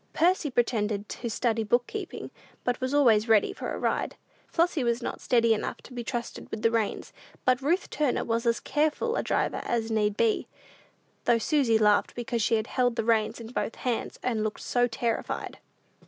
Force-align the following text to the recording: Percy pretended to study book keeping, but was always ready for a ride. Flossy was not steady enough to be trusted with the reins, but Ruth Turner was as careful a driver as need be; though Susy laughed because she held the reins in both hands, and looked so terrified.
Percy 0.13 0.49
pretended 0.49 1.07
to 1.09 1.29
study 1.29 1.63
book 1.63 1.85
keeping, 1.85 2.31
but 2.63 2.81
was 2.81 2.91
always 2.91 3.29
ready 3.29 3.53
for 3.53 3.71
a 3.71 3.77
ride. 3.77 4.15
Flossy 4.47 4.83
was 4.83 5.03
not 5.03 5.21
steady 5.21 5.53
enough 5.53 5.77
to 5.83 5.93
be 5.93 6.03
trusted 6.03 6.49
with 6.49 6.63
the 6.63 6.71
reins, 6.71 7.13
but 7.45 7.61
Ruth 7.61 7.87
Turner 7.91 8.23
was 8.25 8.47
as 8.47 8.59
careful 8.59 9.15
a 9.15 9.21
driver 9.21 9.61
as 9.63 9.91
need 9.91 10.17
be; 10.17 10.47
though 11.25 11.37
Susy 11.37 11.77
laughed 11.77 12.15
because 12.15 12.41
she 12.41 12.59
held 12.67 12.95
the 12.95 13.05
reins 13.05 13.39
in 13.39 13.49
both 13.51 13.75
hands, 13.75 14.17
and 14.23 14.43
looked 14.43 14.61
so 14.61 14.87
terrified. 14.87 15.59